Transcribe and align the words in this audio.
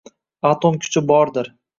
Атом 0.51 0.79
кучи 0.81 0.99
бордир 1.11 1.53